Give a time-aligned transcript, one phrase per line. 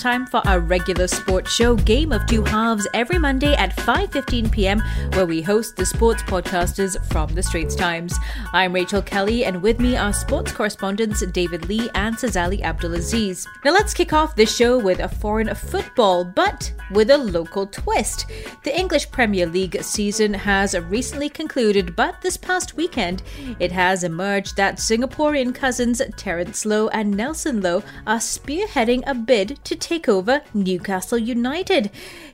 [0.00, 4.82] Time for our regular sports show, Game of Two Halves, every Monday at 5:15 p.m.,
[5.14, 8.14] where we host the sports podcasters from the Straits Times.
[8.52, 13.46] I'm Rachel Kelly, and with me are sports correspondents David Lee and Sazali Abdulaziz.
[13.64, 18.26] Now let's kick off this show with a foreign football, but with a local twist.
[18.64, 23.22] The English Premier League season has recently concluded, but this past weekend,
[23.58, 29.58] it has emerged that Singaporean cousins Terence Low and Nelson Low are spearheading a bid
[29.64, 31.90] to take over Newcastle United.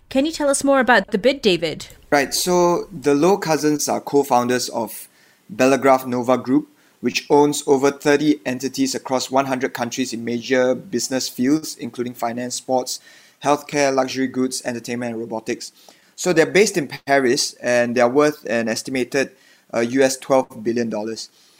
[0.08, 1.88] Can you tell us more about the bid, David?
[2.10, 5.08] Right, so the Low cousins are co founders of
[5.54, 6.68] Bellagraph Nova Group,
[7.00, 13.00] which owns over 30 entities across 100 countries in major business fields, including finance, sports,
[13.42, 15.72] healthcare, luxury goods, entertainment, and robotics.
[16.16, 19.32] So they're based in Paris and they're worth an estimated
[19.74, 20.90] uh, US $12 billion.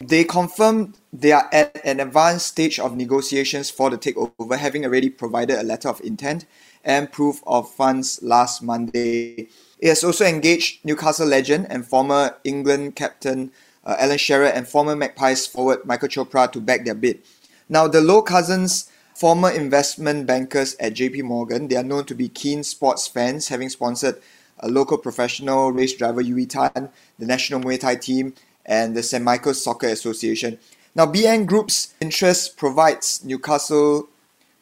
[0.09, 5.09] They confirmed they are at an advanced stage of negotiations for the takeover, having already
[5.11, 6.45] provided a letter of intent
[6.85, 9.49] and proof of funds last Monday.
[9.79, 13.53] It has also engaged Newcastle legend and former England captain
[13.85, 17.23] uh, Alan Shearer and former Magpies forward Michael Chopra to back their bid.
[17.69, 22.29] Now, the Low Cousins, former investment bankers at JP Morgan, they are known to be
[22.29, 24.21] keen sports fans, having sponsored
[24.59, 28.35] a local professional race driver Yuey Tan, the national Muay Thai team,
[28.67, 29.23] and the St.
[29.23, 30.59] Michael's Soccer Association.
[30.95, 34.09] Now, BN Group's interest provides Newcastle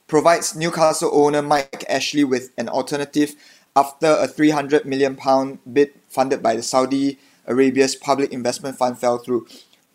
[0.06, 3.34] provides Newcastle owner Mike Ashley with an alternative
[3.76, 9.18] after a 300 million pound bid funded by the Saudi Arabia's public investment fund fell
[9.18, 9.46] through.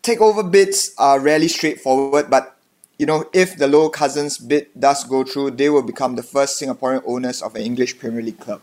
[0.02, 2.56] Takeover bids are rarely straightforward, but
[2.98, 6.60] you know, if the Low Cousins bid does go through, they will become the first
[6.60, 8.62] Singaporean owners of an English Premier League club.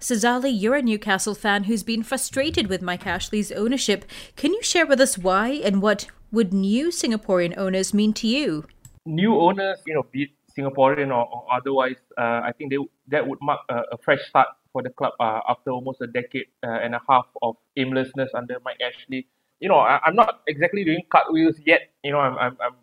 [0.00, 4.04] Sazali, you're a Newcastle fan who's been frustrated with Mike Ashley's ownership.
[4.36, 8.64] Can you share with us why and what would new Singaporean owners mean to you?
[9.04, 13.40] New owners, you know, be Singaporean or, or otherwise, uh, I think they that would
[13.42, 16.94] mark a, a fresh start for the club uh, after almost a decade uh, and
[16.94, 19.26] a half of aimlessness under Mike Ashley.
[19.58, 21.90] You know, I, am not exactly doing cartwheels yet.
[22.04, 22.74] You know, I'm, I'm, I'm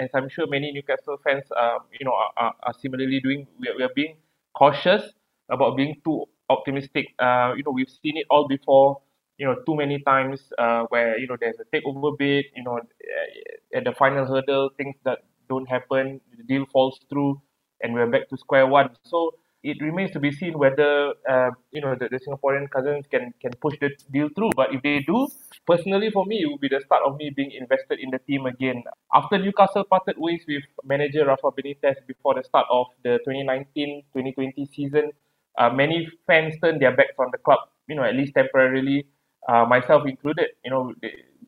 [0.00, 3.46] as I'm sure many Newcastle fans, um, you know, are, are similarly doing.
[3.60, 4.16] We are, we are being
[4.54, 5.12] cautious
[5.48, 6.26] about being too
[6.56, 7.06] optimistic.
[7.18, 9.00] Uh, you know, we've seen it all before.
[9.38, 12.46] You know, too many times uh, where you know there's a takeover bid.
[12.56, 17.40] You know, uh, at the final hurdle, things that don't happen, the deal falls through,
[17.82, 18.90] and we're back to square one.
[19.04, 23.32] So it remains to be seen whether uh, you know the, the Singaporean cousins can
[23.40, 24.50] can push the deal through.
[24.54, 25.26] But if they do,
[25.66, 28.46] personally for me, it will be the start of me being invested in the team
[28.46, 28.84] again.
[29.12, 35.10] After Newcastle parted ways with manager Rafa Benitez before the start of the 2019-2020 season,
[35.58, 39.06] uh, many fans turned their backs on the club, you know, at least temporarily,
[39.48, 40.94] uh, myself included, you know,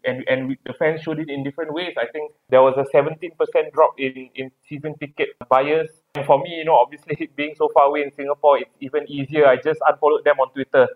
[0.05, 1.95] and and the fans showed it in different ways.
[1.99, 5.89] I think there was a 17% drop in, in season ticket buyers.
[6.15, 9.47] And for me, you know, obviously being so far away in Singapore, it's even easier.
[9.47, 10.89] I just unfollowed them on Twitter.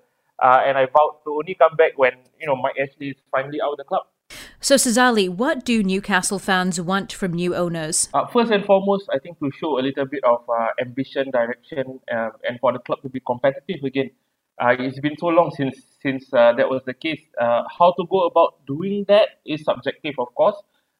[0.42, 3.60] Uh, and I vowed to only come back when, you know, Mike Ashley is finally
[3.60, 4.04] out of the club.
[4.62, 8.10] So, Sazali, what do Newcastle fans want from new owners?
[8.12, 11.98] Uh, first and foremost, I think to show a little bit of uh, ambition, direction,
[12.14, 14.10] uh, and for the club to be competitive again.
[14.60, 17.22] Uh, it's been so long since since uh, that was the case.
[17.40, 20.56] Uh, how to go about doing that is subjective, of course.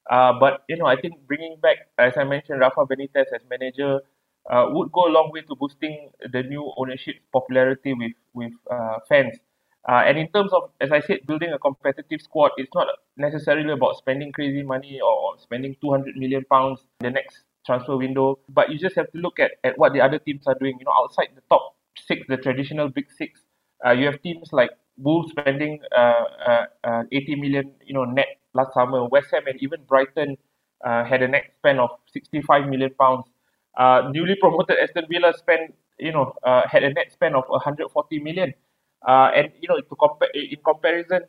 [0.08, 4.00] but you know, I think bringing back, as I mentioned, Rafa Benitez as manager
[4.48, 8.52] would go a long way to boosting the new ownership popularity with with
[9.06, 9.36] fans.
[9.88, 13.72] Uh, and in terms of, as I said, building a competitive squad, it's not necessarily
[13.72, 18.38] about spending crazy money or spending 200 million pounds in the next transfer window.
[18.48, 20.76] But you just have to look at, at what the other teams are doing.
[20.78, 21.76] You know, outside the top
[22.06, 23.40] six, the traditional big six,
[23.84, 28.28] uh, you have teams like Wolves spending uh, uh, uh 80 million, you know, net
[28.52, 29.06] last summer.
[29.06, 30.36] West Ham and even Brighton
[30.84, 33.24] uh, had a net spend of 65 million pounds.
[33.78, 36.34] Uh, newly promoted Aston Villa spent, you know,
[36.68, 38.52] had a net spend of 140 million.
[39.06, 41.20] Uh, and you know, to compare in comparison,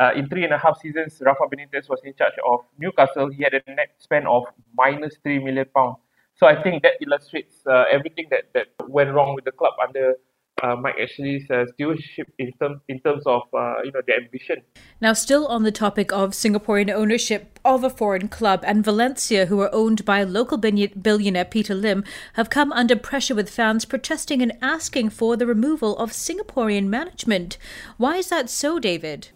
[0.00, 3.28] uh, in three and a half seasons, Rafa Benitez was in charge of Newcastle.
[3.30, 4.44] He had a net spend of
[4.76, 5.98] minus three million pounds.
[6.34, 10.14] So I think that illustrates uh, everything that, that went wrong with the club under
[10.62, 14.62] uh, Mike Ashley's uh, stewardship in terms in terms of uh, you know the ambition.
[15.00, 19.60] Now, still on the topic of Singaporean ownership of a foreign club, and Valencia, who
[19.60, 22.04] are owned by local billionaire Peter Lim,
[22.34, 27.58] have come under pressure with fans protesting and asking for the removal of Singaporean management.
[27.96, 29.28] Why is that so, David?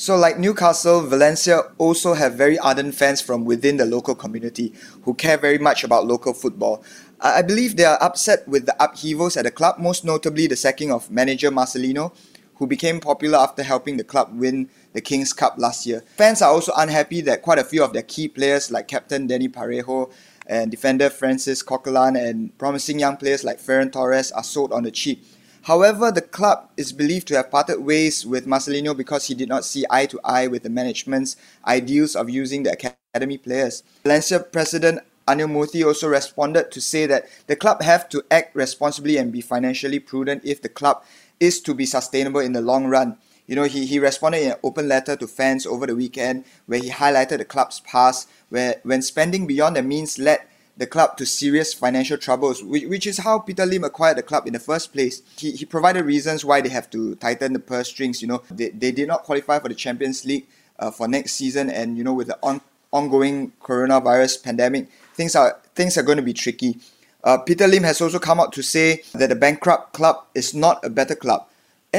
[0.00, 4.72] So, like Newcastle, Valencia also have very ardent fans from within the local community
[5.02, 6.84] who care very much about local football.
[7.20, 10.92] I believe they are upset with the upheavals at the club, most notably the sacking
[10.92, 12.12] of manager Marcelino,
[12.54, 16.04] who became popular after helping the club win the King's Cup last year.
[16.16, 19.48] Fans are also unhappy that quite a few of their key players, like captain Dani
[19.48, 20.12] Parejo
[20.46, 24.92] and defender Francis Coquelin, and promising young players like Ferran Torres, are sold on the
[24.92, 25.24] cheap.
[25.62, 29.64] However, the club is believed to have parted ways with Marcelino because he did not
[29.64, 33.82] see eye to eye with the management's ideals of using the academy players.
[34.04, 39.18] Valencia president Anil Murthy also responded to say that the club have to act responsibly
[39.18, 41.04] and be financially prudent if the club
[41.38, 43.18] is to be sustainable in the long run.
[43.46, 46.80] You know, he, he responded in an open letter to fans over the weekend where
[46.80, 50.40] he highlighted the club's past, where when spending beyond their means led
[50.78, 54.52] the club to serious financial troubles, which, is how Peter Lim acquired the club in
[54.52, 55.22] the first place.
[55.36, 58.22] He, he provided reasons why they have to tighten the purse strings.
[58.22, 60.46] You know, they, they did not qualify for the Champions League
[60.78, 62.60] uh, for next season, and you know, with the on,
[62.92, 66.78] ongoing coronavirus pandemic, things are things are going to be tricky.
[67.24, 70.84] Uh, Peter Lim has also come out to say that the bankrupt club is not
[70.84, 71.48] a better club.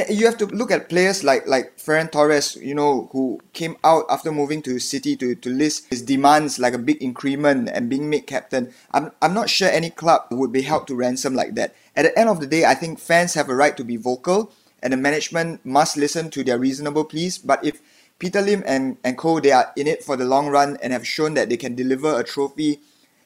[0.08, 3.76] And you have to look at players like like Ferran Torres, you know, who came
[3.84, 7.90] out after moving to City to, to list his demands like a big increment and
[7.90, 8.72] being made captain.
[8.92, 11.74] I'm, I'm not sure any club would be held to ransom like that.
[11.96, 14.52] At the end of the day, I think fans have a right to be vocal
[14.82, 17.36] and the management must listen to their reasonable pleas.
[17.36, 17.82] But if
[18.18, 21.06] Peter Lim and, and co, they are in it for the long run and have
[21.06, 22.80] shown that they can deliver a trophy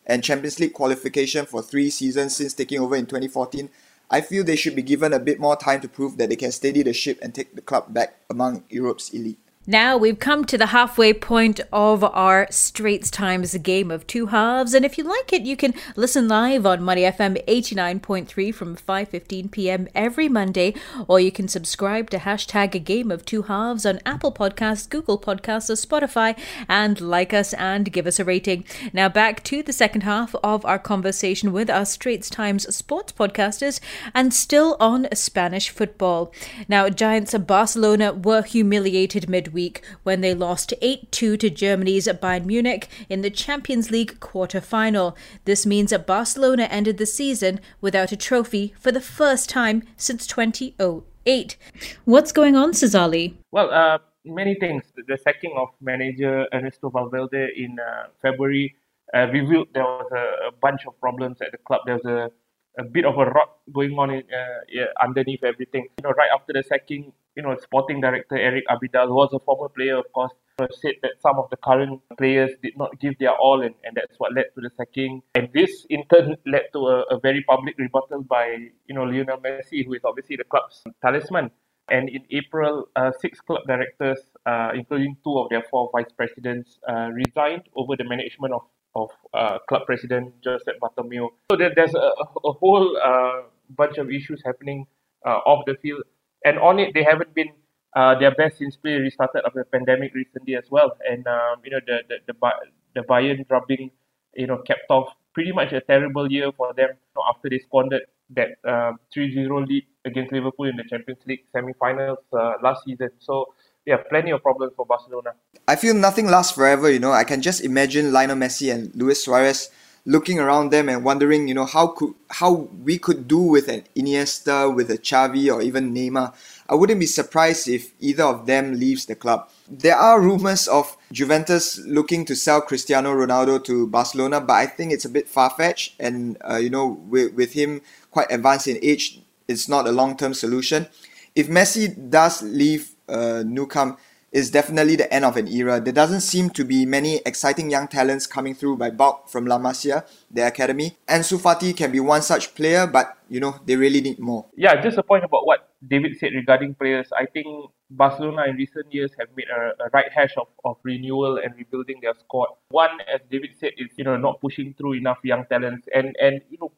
[0.06, 3.70] and Champions League qualification for three seasons since taking over in 2014,
[4.10, 6.52] I feel they should be given a bit more time to prove that they can
[6.52, 9.38] steady the ship and take the club back among Europe's elite.
[9.66, 14.74] Now we've come to the halfway point of our Straits Times game of two halves,
[14.74, 19.50] and if you like it, you can listen live on Money FM 89.3 from 5:15
[19.50, 19.88] p.m.
[19.94, 20.74] every Monday,
[21.08, 25.18] or you can subscribe to hashtag a game of two halves on Apple Podcasts, Google
[25.18, 26.38] Podcasts, or Spotify,
[26.68, 28.66] and like us and give us a rating.
[28.92, 33.80] Now back to the second half of our conversation with our Straits Times sports podcasters,
[34.12, 36.34] and still on Spanish football.
[36.68, 42.06] Now Giants of Barcelona were humiliated mid week when they lost 8 2 to Germany's
[42.06, 45.16] Bayern Munich in the Champions League quarter final.
[45.44, 50.26] This means that Barcelona ended the season without a trophy for the first time since
[50.26, 51.56] 2008.
[52.04, 53.34] What's going on, Sazali?
[53.52, 54.84] Well, uh, many things.
[55.06, 58.74] The sacking of manager Ernesto Valverde in uh, February
[59.14, 61.82] uh, revealed there was a, a, bunch of problems at the club.
[61.86, 62.30] There was a,
[62.78, 65.88] a bit of a rot going on in, uh, yeah, underneath everything.
[65.98, 69.38] You know, right after the sacking, you know, sporting director Eric Abidal, who was a
[69.40, 73.34] former player, of course, said that some of the current players did not give their
[73.34, 75.22] all, and, and that's what led to the sacking.
[75.34, 79.38] And this, in turn, led to a, a very public rebuttal by, you know, Lionel
[79.38, 81.50] Messi, who is obviously the club's talisman.
[81.90, 86.78] And in April, uh, six club directors, uh, including two of their four vice presidents,
[86.88, 88.62] uh, resigned over the management of,
[88.94, 91.28] of uh, club president Josep Bartomeu.
[91.50, 92.12] So there, there's a,
[92.44, 94.86] a whole uh, bunch of issues happening
[95.26, 96.02] uh, off the field
[96.44, 97.50] and on it they haven't been
[97.96, 100.96] uh, their best since play restarted after the pandemic recently as well.
[101.08, 102.50] And um, you know the the the,
[102.94, 103.90] the Bayern drubbing,
[104.34, 107.58] you know, kept off pretty much a terrible year for them you know, after they
[107.58, 113.10] squandered that um, 3-0 lead against Liverpool in the Champions League semi-finals uh, last season.
[113.18, 113.52] So
[113.86, 115.34] yeah, plenty of problems for Barcelona.
[115.68, 116.90] I feel nothing lasts forever.
[116.90, 119.70] You know, I can just imagine Lionel Messi and Luis Suarez
[120.06, 123.84] looking around them and wondering, you know, how could how we could do with an
[123.96, 126.34] Iniesta, with a Xavi, or even Neymar.
[126.68, 129.50] I wouldn't be surprised if either of them leaves the club.
[129.68, 134.92] There are rumors of Juventus looking to sell Cristiano Ronaldo to Barcelona, but I think
[134.92, 135.94] it's a bit far fetched.
[136.00, 140.16] And uh, you know, with with him quite advanced in age, it's not a long
[140.16, 140.88] term solution.
[141.34, 143.98] If Messi does leave uh, Camp,
[144.34, 145.80] is definitely the end of an era.
[145.80, 149.58] There doesn't seem to be many exciting young talents coming through by bulk from La
[149.58, 150.96] Masia, the academy.
[151.08, 154.46] Ansu Fati can be one such player, but you know, they really need more.
[154.56, 157.08] Yeah, just a point about what David said regarding players.
[157.16, 157.46] I think
[157.90, 162.00] Barcelona in recent years have made a, a right hash of, of renewal and rebuilding
[162.02, 162.48] their squad.
[162.70, 165.86] One, as David said, is you know not pushing through enough young talents.
[165.94, 166.72] And and you know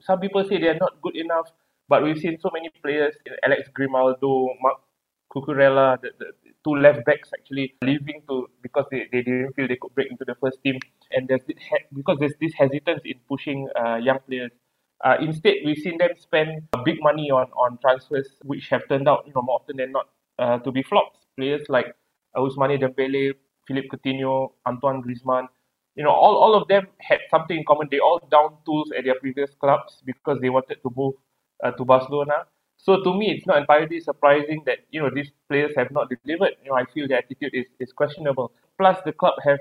[0.00, 1.48] some people say they are not good enough,
[1.88, 4.78] but we've seen so many players, in Alex Grimaldo, Marc
[5.34, 6.26] Cucurella, the, the
[6.64, 10.24] two left backs actually leaving to because they, they didn't feel they could break into
[10.24, 10.78] the first team,
[11.10, 11.56] and there's this,
[11.94, 14.52] because there's this hesitance in pushing uh, young players.
[15.04, 19.24] Uh, instead, we've seen them spend big money on, on transfers, which have turned out,
[19.26, 20.08] you know, more often than not,
[20.38, 21.18] uh, to be flops.
[21.36, 21.86] Players like
[22.36, 23.34] Ousmane Dembele,
[23.66, 25.48] Philippe Coutinho, Antoine Griezmann,
[25.94, 27.88] you know, all, all of them had something in common.
[27.90, 31.14] They all downed tools at their previous clubs because they wanted to move
[31.62, 32.46] uh, to Barcelona.
[32.82, 36.56] So to me, it's not entirely surprising that you know these players have not delivered.
[36.64, 38.52] You know, I feel the attitude is, is questionable.
[38.78, 39.60] Plus, the club have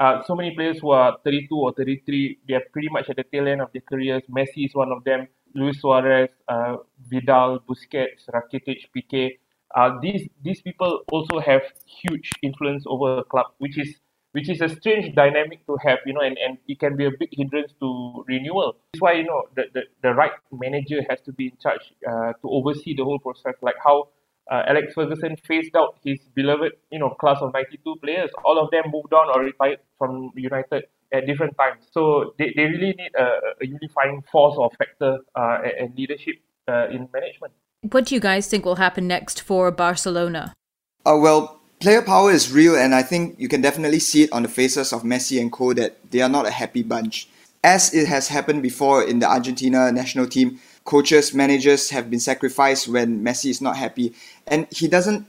[0.00, 2.38] uh, so many players who are 32 or 33.
[2.48, 4.22] They are pretty much at the tail end of their careers.
[4.30, 5.28] Messi is one of them.
[5.54, 6.76] Luis Suarez, uh,
[7.08, 9.38] Vidal, Busquets, Rakitic, Piqué.
[9.74, 13.96] uh, these these people also have huge influence over a club, which is
[14.32, 17.10] which is a strange dynamic to have, you know, and, and it can be a
[17.10, 18.76] big hindrance to renewal.
[18.92, 22.32] That's why, you know, the, the, the right manager has to be in charge uh,
[22.32, 24.08] to oversee the whole process, like how
[24.50, 28.30] uh, Alex Ferguson phased out his beloved, you know, class of 92 players.
[28.44, 31.84] All of them moved on or retired from United at different times.
[31.92, 33.24] So they, they really need a,
[33.60, 36.36] a unifying force or factor uh, and leadership
[36.68, 37.52] uh, in management.
[37.90, 40.54] What do you guys think will happen next for Barcelona?
[41.04, 44.44] Uh, well, player power is real, and I think you can definitely see it on
[44.44, 47.28] the faces of Messi and co that they are not a happy bunch.
[47.64, 52.86] As it has happened before in the Argentina national team, coaches, managers have been sacrificed
[52.86, 54.14] when Messi is not happy,
[54.46, 55.26] and he doesn't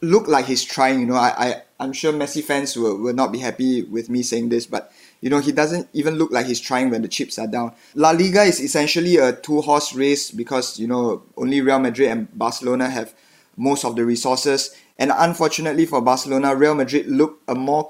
[0.00, 1.00] look like he's trying.
[1.00, 4.22] You know, I, I I'm sure Messi fans will, will not be happy with me
[4.22, 7.40] saying this, but you know, he doesn't even look like he's trying when the chips
[7.40, 7.72] are down.
[7.96, 12.38] La Liga is essentially a two horse race because, you know, only Real Madrid and
[12.38, 13.14] Barcelona have
[13.56, 14.76] most of the resources.
[14.98, 17.88] And unfortunately for Barcelona, Real Madrid look a more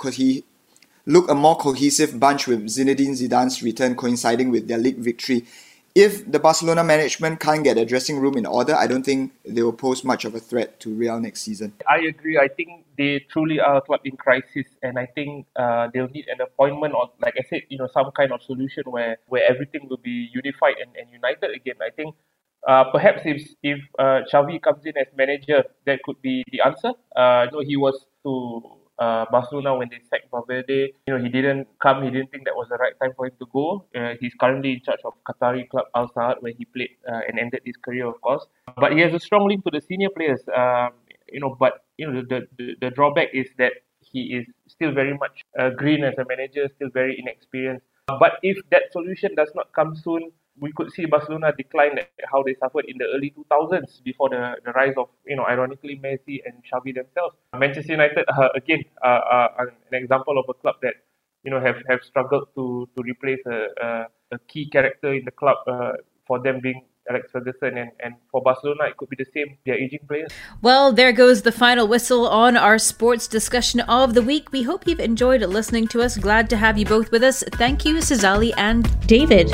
[1.06, 5.46] look a more cohesive bunch with Zinedine Zidane's return coinciding with their league victory.
[5.94, 9.62] If the Barcelona management can't get a dressing room in order, I don't think they
[9.62, 11.72] will pose much of a threat to Real next season.
[11.88, 12.38] I agree.
[12.38, 16.26] I think they truly are a club in crisis, and I think uh, they'll need
[16.28, 19.88] an appointment or, like I said, you know, some kind of solution where, where everything
[19.88, 21.76] will be unified and, and united again.
[21.80, 22.14] I think
[22.66, 26.92] uh, perhaps if if uh, Xavi comes in as manager, that could be the answer.
[27.14, 30.92] Uh, you know, he was to uh, Barcelona when they sacked Valverde.
[31.06, 32.02] You know, he didn't come.
[32.02, 33.86] He didn't think that was the right time for him to go.
[33.94, 37.38] Uh, he's currently in charge of Qatari club Al Sadd, where he played uh, and
[37.38, 38.44] ended his career, of course.
[38.76, 40.40] But he has a strong link to the senior players.
[40.54, 40.90] Um,
[41.30, 45.16] you know, but you know, the, the the drawback is that he is still very
[45.16, 47.84] much uh, green as a manager, still very inexperienced.
[48.06, 51.98] But if that solution does not come soon, we could see Barcelona decline
[52.30, 56.00] how they suffered in the early 2000s before the, the rise of, you know, ironically
[56.02, 57.36] Messi and Xavi themselves.
[57.56, 59.48] Manchester United, uh, again, uh, uh,
[59.90, 60.94] an example of a club that,
[61.44, 65.30] you know, have, have struggled to, to replace a, a, a key character in the
[65.30, 65.92] club uh,
[66.26, 69.78] for them being Alex Ferguson and, and for Barcelona it could be the same they're
[69.78, 70.30] aging players.
[70.60, 74.52] Well, there goes the final whistle on our sports discussion of the week.
[74.52, 76.18] We hope you've enjoyed listening to us.
[76.18, 77.42] Glad to have you both with us.
[77.52, 79.50] Thank you, Sazali and David.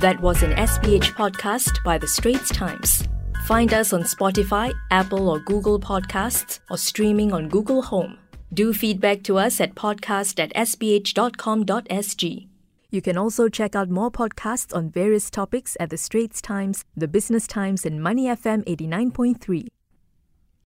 [0.00, 3.06] That was an SPH podcast by The Straits Times.
[3.44, 8.16] Find us on Spotify, Apple or Google Podcasts, or streaming on Google Home.
[8.54, 12.48] Do feedback to us at podcast at sph.com.sg.
[12.90, 17.06] You can also check out more podcasts on various topics at The Straits Times, The
[17.06, 19.66] Business Times, and Money FM 89.3.